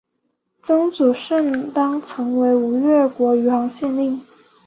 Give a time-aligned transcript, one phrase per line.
[0.63, 4.19] 曾祖盛珰曾为吴越国余杭县令。